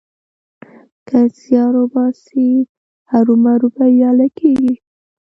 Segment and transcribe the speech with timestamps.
[1.07, 2.47] که زيار وباسې؛
[3.11, 4.73] هرو مرو بريالی کېږې.